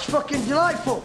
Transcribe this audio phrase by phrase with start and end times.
[0.00, 1.04] That's fucking delightful.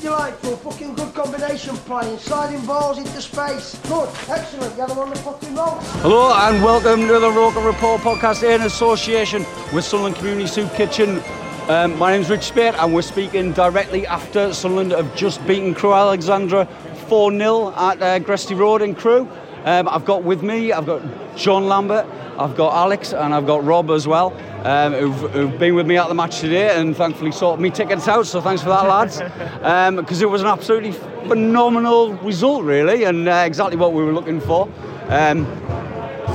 [0.00, 3.78] Delightful, fucking good combination playing, sliding balls into space.
[3.86, 4.74] Good, excellent.
[4.76, 5.74] You have them on the fucking roll.
[6.00, 11.22] Hello and welcome to the Roker Report podcast in association with Sunderland Community Soup Kitchen.
[11.68, 15.92] Um, my name's Rich Spate and we're speaking directly after Sunderland have just beaten Crewe
[15.92, 16.64] Alexandra
[17.08, 19.28] 4 0 at uh, Gresty Road in Crewe.
[19.66, 21.02] Um, I've got with me, I've got
[21.36, 22.06] John Lambert,
[22.38, 24.32] I've got Alex, and I've got Rob as well,
[24.64, 28.06] um, who've, who've been with me at the match today and thankfully sorted me tickets
[28.06, 28.28] out.
[28.28, 29.18] So thanks for that, lads,
[30.00, 34.40] because it was an absolutely phenomenal result, really, and uh, exactly what we were looking
[34.40, 34.68] for.
[35.08, 35.44] Um,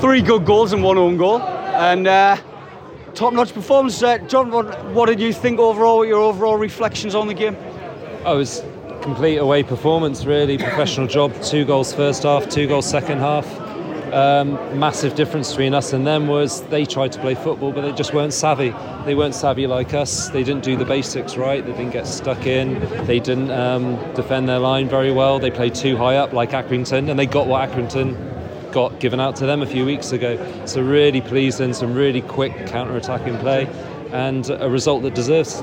[0.00, 2.36] three good goals and one own goal, and uh,
[3.14, 4.02] top-notch performance.
[4.02, 6.04] Uh, John, what, what did you think overall?
[6.04, 7.56] Your overall reflections on the game?
[8.24, 8.64] Oh, it was
[9.02, 10.58] complete away performance, really.
[10.58, 11.32] Professional job.
[11.42, 13.46] Two goals first half, two goals second half.
[14.12, 17.92] Um, massive difference between us and them was they tried to play football, but they
[17.92, 18.74] just weren't savvy.
[19.04, 20.28] They weren't savvy like us.
[20.30, 21.64] They didn't do the basics right.
[21.64, 22.80] They didn't get stuck in.
[23.06, 25.38] They didn't um, defend their line very well.
[25.38, 29.36] They played too high up, like Accrington, and they got what Accrington got given out
[29.36, 30.36] to them a few weeks ago.
[30.66, 33.68] So really pleasing, some really quick counter-attacking play,
[34.12, 35.62] and a result that deserves.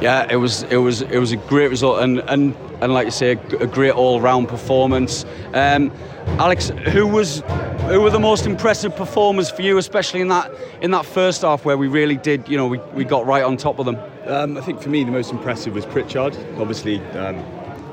[0.00, 3.10] Yeah, it was it was it was a great result and and, and like you
[3.10, 5.24] say, a, great all-round performance.
[5.54, 5.90] Um,
[6.38, 7.40] Alex, who was
[7.88, 10.52] who were the most impressive performers for you, especially in that
[10.82, 13.56] in that first half where we really did, you know, we, we got right on
[13.56, 13.96] top of them.
[14.26, 16.36] Um, I think for me the most impressive was Pritchard.
[16.58, 17.36] Obviously, um,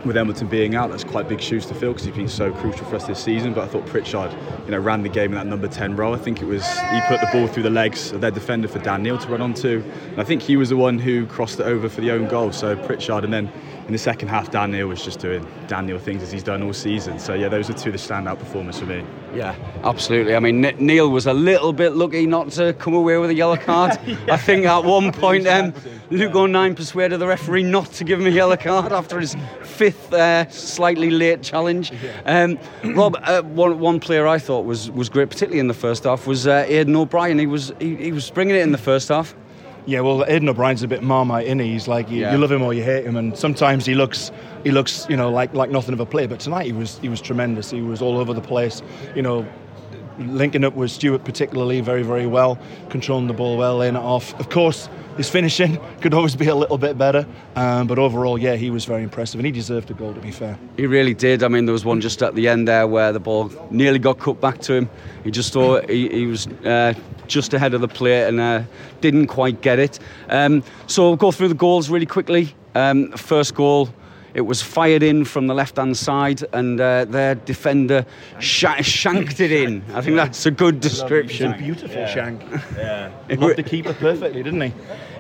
[0.06, 2.86] with Embleton being out, that's quite big shoes to fill because he's been so crucial
[2.86, 3.54] for us this season.
[3.54, 4.32] But I thought Pritchard,
[4.66, 6.14] you know, ran the game in that number 10 role.
[6.14, 8.80] I think it was he put the ball through the legs of their defender for
[8.80, 9.84] Dan Neil to run onto.
[10.12, 12.52] And I think he was the one who crossed it over for the own goal.
[12.52, 13.52] So Pritchard, and then
[13.88, 16.64] in the second half, Dan Neil was just doing Dan Neil things as he's done
[16.64, 17.20] all season.
[17.20, 19.04] So yeah, those are two of the standout performers for me.
[19.36, 20.36] Yeah, absolutely.
[20.36, 23.58] I mean, Neil was a little bit lucky not to come away with a yellow
[23.58, 23.92] card.
[24.30, 25.74] I think at one point, um,
[26.12, 30.14] Luke O'Nien persuaded the referee not to give him a yellow card after his fifth
[30.14, 31.92] uh, slightly late challenge.
[32.26, 36.04] Um, Rob, uh, one, one player I thought was, was great, particularly in the first
[36.04, 37.40] half, was uh, Aiden O'Brien.
[37.40, 39.36] He was he, he was bringing it in the first half.
[39.86, 41.72] Yeah, well, Aiden O'Brien's a bit marmite, isn't he?
[41.74, 42.32] He's like you, Yeah.
[42.32, 44.32] you love him or you hate him, and sometimes he looks
[44.64, 46.28] he looks you know like like nothing of a player.
[46.28, 47.70] But tonight he was he was tremendous.
[47.72, 48.82] He was all over the place.
[49.16, 49.46] You know,
[50.20, 52.58] linking up with Stewart particularly very very well,
[52.90, 54.40] controlling the ball well, laying it off.
[54.40, 54.88] Of course,
[55.18, 57.26] his finishing could always be a little bit better,
[57.56, 60.14] um, but overall, yeah, he was very impressive, and he deserved a goal.
[60.14, 60.58] To be fair.
[60.78, 61.44] He really did.
[61.44, 64.20] I mean, there was one just at the end there where the ball nearly got
[64.20, 64.90] cut back to him.
[65.24, 66.94] He just thought he, he was uh,
[67.28, 68.64] just ahead of the plate and uh,
[69.02, 70.00] didn't quite get it.
[70.30, 72.56] Um, so we'll go through the goals really quickly.
[72.76, 73.90] Um, first goal.
[74.34, 78.06] It was fired in from the left-hand side, and uh, their defender
[78.40, 79.84] sh- shanked it in.
[79.94, 81.54] I think that's a good It's description.
[81.54, 82.42] a beautiful shank.
[82.78, 83.12] Yeah.
[83.30, 84.74] He loved the keeper perfectly, didn't he?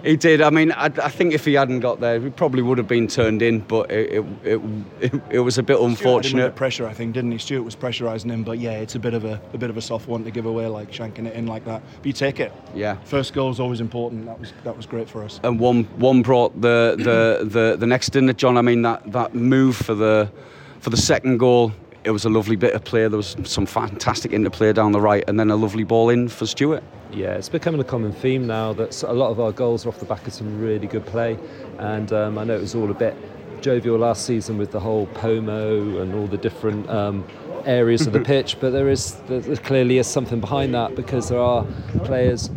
[0.03, 0.41] He did.
[0.41, 3.07] I mean, I, I think if he hadn't got there, he probably would have been
[3.07, 3.59] turned in.
[3.59, 4.61] But it, it, it,
[4.99, 6.55] it, it was a bit Stewart had him unfortunate.
[6.57, 7.37] pressure, I think, didn't he?
[7.37, 9.81] Stewart was pressurising him, but yeah, it's a bit of a, a bit of a
[9.81, 11.81] soft one to give away, like shanking it in like that.
[11.97, 12.51] But you take it.
[12.75, 12.97] Yeah.
[13.05, 14.25] First goal is always important.
[14.25, 15.39] That was that was great for us.
[15.43, 18.57] and one one brought the the the, the next in it, John.
[18.57, 20.31] I mean that that move for the
[20.79, 21.71] for the second goal.
[22.03, 23.07] It was a lovely bit of play.
[23.07, 26.45] There was some fantastic interplay down the right, and then a lovely ball in for
[26.45, 26.83] Stewart.
[27.11, 29.99] Yeah, it's becoming a common theme now that a lot of our goals are off
[29.99, 31.37] the back of some really good play.
[31.77, 33.15] And um, I know it was all a bit
[33.61, 37.25] jovial last season with the whole Pomo and all the different um,
[37.65, 41.29] areas of the pitch, but there is there, there clearly is something behind that because
[41.29, 41.65] there are
[42.03, 42.49] players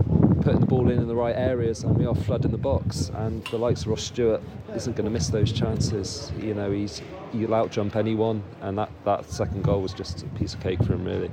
[0.46, 3.10] putting the ball in in the right areas and we are flooding the box.
[3.14, 4.40] And the likes of Ross Stewart
[4.76, 6.30] isn't going to miss those chances.
[6.38, 7.02] You know, he's
[7.38, 10.82] you'll out jump anyone, and that, that second goal was just a piece of cake
[10.84, 11.30] for him, really.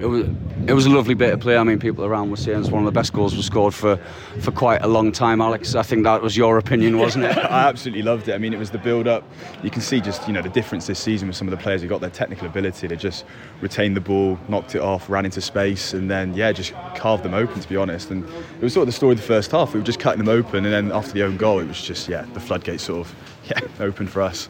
[0.00, 0.26] It was,
[0.66, 1.56] it was a lovely bit of play.
[1.56, 3.96] I mean, people around were saying it's one of the best goals was scored for,
[4.40, 5.40] for quite a long time.
[5.40, 7.36] Alex, I think that was your opinion, wasn't it?
[7.38, 8.34] I absolutely loved it.
[8.34, 9.22] I mean, it was the build-up.
[9.62, 11.82] You can see just you know the difference this season with some of the players
[11.82, 12.88] who got their technical ability.
[12.88, 13.24] They just
[13.60, 17.34] retained the ball, knocked it off, ran into space, and then yeah, just carved them
[17.34, 17.60] open.
[17.60, 19.74] To be honest, and it was sort of the story of the first half.
[19.74, 22.08] We were just cutting them open, and then after the own goal, it was just
[22.08, 23.14] yeah, the floodgates sort of
[23.44, 24.48] yeah open for us.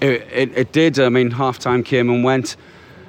[0.00, 0.98] It, it, it did.
[0.98, 2.56] I mean, half time came and went,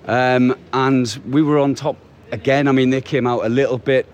[0.06, 1.98] um, and we were on top
[2.32, 2.68] again.
[2.68, 4.06] I mean, they came out a little bit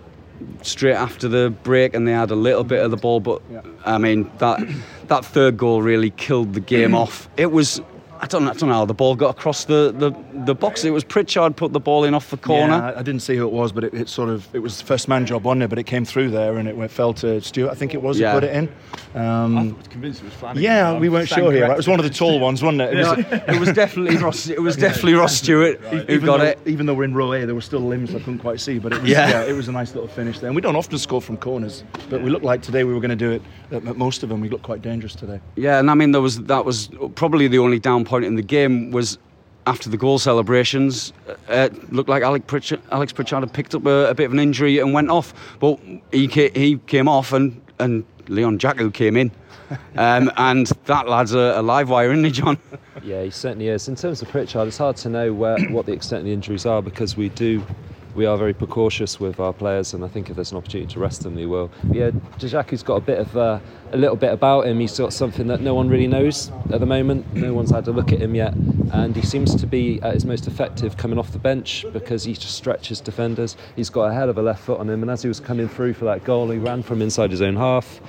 [0.62, 3.20] straight after the break, and they had a little bit of the ball.
[3.20, 3.42] But
[3.86, 4.60] I mean, that
[5.08, 7.30] that third goal really killed the game off.
[7.38, 7.82] It was.
[8.24, 10.16] I don't, know, I don't know how the ball got across the, the,
[10.46, 10.86] the box.
[10.86, 12.74] It was Pritchard put the ball in off the corner.
[12.74, 14.86] Yeah, I didn't see who it was, but it, it sort of it was the
[14.86, 17.42] first man job on there, but it came through there and it went, fell to
[17.42, 17.72] Stewart.
[17.72, 18.20] I think it was.
[18.20, 18.32] Yeah.
[18.34, 18.70] Who put it in.
[19.16, 20.64] Um, I was convinced it was Flanagan.
[20.64, 21.66] yeah, we weren't sure here.
[21.70, 22.98] It was one of the tall ones, wasn't it?
[22.98, 24.48] It was, it was definitely Ross.
[24.48, 26.60] It was definitely Ross Stewart who even got though, it.
[26.66, 28.94] Even though we're in row A, there were still limbs I couldn't quite see, but
[28.94, 29.30] it was, Yeah.
[29.30, 29.44] yeah.
[29.44, 30.48] it was a nice little finish there.
[30.48, 33.10] And we don't often score from corners, but we looked like today we were going
[33.10, 33.42] to do it
[33.72, 34.42] at at most of them.
[34.42, 35.40] We looked quite dangerous today.
[35.56, 38.44] Yeah, and I mean there was that was probably the only down point in the
[38.44, 39.18] game was
[39.66, 41.14] after the goal celebrations.
[41.28, 41.34] Uh,
[41.72, 44.40] it looked like Alex Pritchard, Alex Pritchard had picked up a, a bit of an
[44.40, 45.80] injury and went off, but
[46.12, 49.32] he ca- he came off and and Leon Dajaku came in,
[49.96, 52.60] um, and that lad's a, a live wire, isn't he, John?
[53.04, 53.88] Yeah, he certainly is.
[53.88, 56.68] In terms of Pritchard, it's hard to know where, what the extent of the injuries
[56.68, 57.66] are because we do,
[58.16, 61.00] we are very precautious with our players, and I think if there's an opportunity to
[61.00, 61.72] rest them, they will.
[61.92, 63.60] Yeah, Dajaku's got a bit of uh,
[63.92, 64.80] a little bit about him.
[64.80, 67.34] He's got something that no one really knows at the moment.
[67.34, 68.54] No one's had a look at him yet,
[68.92, 72.34] and he seems to be at his most effective coming off the bench because he
[72.34, 73.58] just stretches defenders.
[73.76, 75.68] He's got a hell of a left foot on him, and as he was coming
[75.68, 78.00] through for that goal, he ran from inside his own half.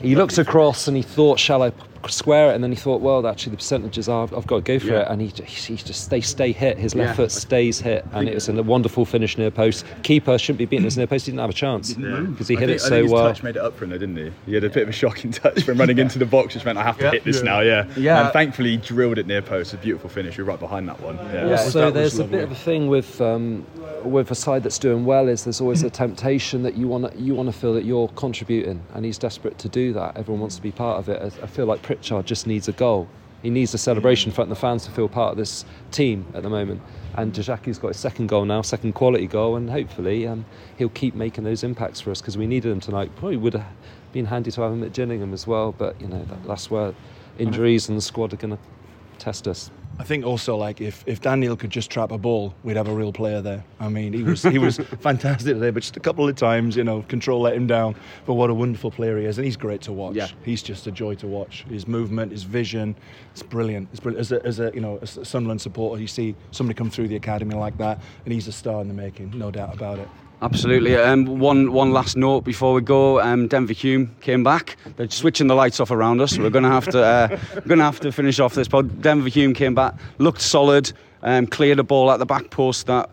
[0.00, 1.72] He looked across and he thought, "Shall I
[2.10, 4.78] square it?" And then he thought, "Well, actually, the percentages are I've got to go
[4.78, 5.00] for Yeah.
[5.02, 6.78] it." And he, j- he just they stay hit.
[6.78, 7.14] His left Yeah.
[7.14, 9.84] foot stays hit, and it was a wonderful finish near post.
[10.02, 11.26] Keeper shouldn't be beating his near post.
[11.26, 13.12] He didn't have a chance because he I hit think, it I so think his
[13.12, 13.24] well.
[13.28, 14.30] touch made it up for him, though, didn't he?
[14.46, 16.78] He had a bit of a shocking touch from running into the box, which meant
[16.78, 17.60] I have to hit this now.
[17.60, 18.24] Yeah, Yeah.
[18.24, 19.72] And thankfully, he drilled it near post.
[19.74, 20.38] A beautiful finish.
[20.38, 21.18] We're right behind that one.
[21.32, 21.50] Yeah.
[21.52, 23.64] Also, that there's a bit of a thing with um,
[24.04, 27.18] with a side that's doing well is there's always a temptation that you want to
[27.18, 30.16] you want to feel that you're contributing, and he's desperate to do that.
[30.16, 31.20] Everyone wants to be part of it.
[31.22, 33.08] I, I feel like Pritchard just needs a goal.
[33.42, 36.26] He needs a celebration in front of the fans to feel part of this team
[36.34, 36.82] at the moment.
[37.14, 40.44] And Dajaku's got his second goal now, second quality goal, and hopefully um,
[40.76, 43.14] he'll keep making those impacts for us because we needed him tonight.
[43.16, 43.66] Probably would have
[44.12, 46.94] been handy to have him at Gillingham as well, but you know that, that's where
[47.38, 48.62] injuries and the squad are going to
[49.18, 49.70] test us.
[49.98, 52.94] I think also like if, if Daniel could just trap a ball, we'd have a
[52.94, 53.64] real player there.
[53.78, 56.84] I mean, he was he was fantastic today, but just a couple of times, you
[56.84, 57.94] know, control let him down.
[58.26, 60.16] But what a wonderful player he is, and he's great to watch.
[60.16, 60.28] Yeah.
[60.44, 61.64] He's just a joy to watch.
[61.68, 62.96] His movement, his vision,
[63.32, 63.88] it's brilliant.
[63.92, 64.20] It's brilliant.
[64.20, 67.16] As a, as a you know a Sunderland supporter, you see somebody come through the
[67.16, 70.08] academy like that, and he's a star in the making, no doubt about it.
[70.44, 70.94] Absolutely.
[70.94, 73.18] Um, one one last note before we go.
[73.18, 74.76] Um, Denver Hume came back.
[74.96, 76.36] They're switching the lights off around us.
[76.36, 79.00] We're going to have to uh, we're going to have to finish off this pod.
[79.00, 80.92] Denver Hume came back, looked solid,
[81.22, 83.08] um, cleared a ball at the back post that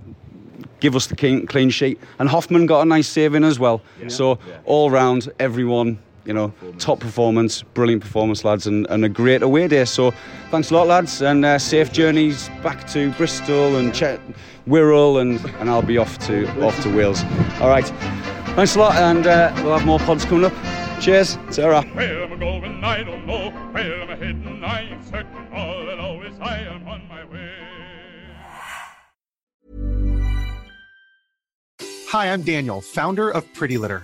[0.81, 2.01] give us the clean, clean sheet.
[2.19, 3.81] And Hoffmann got a nice saving as well.
[4.09, 5.99] So all round, everyone.
[6.25, 9.85] You know, top performance, brilliant performance, lads, and, and a great away day.
[9.85, 10.13] So,
[10.51, 14.19] thanks a lot, lads, and uh, safe journeys back to Bristol and Chet,
[14.67, 17.23] Wirral, and, and I'll be off to off to Wales.
[17.59, 17.87] All right,
[18.55, 20.53] thanks a lot, and uh, we'll have more pods coming up.
[21.01, 21.81] Cheers, Sarah.
[21.81, 22.83] Where am I going?
[22.83, 23.49] I don't know.
[23.71, 24.63] Where am I heading?
[24.63, 25.47] I ain't certain.
[25.51, 27.49] All I know is I am on my way.
[32.09, 34.03] Hi, I'm Daniel, founder of Pretty Litter.